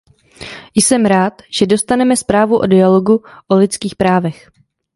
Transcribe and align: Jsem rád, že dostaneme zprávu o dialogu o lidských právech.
Jsem 0.75 1.05
rád, 1.05 1.33
že 1.49 1.67
dostaneme 1.67 2.17
zprávu 2.17 2.57
o 2.57 2.67
dialogu 2.67 3.23
o 3.47 3.55
lidských 3.55 3.95
právech. 3.95 4.49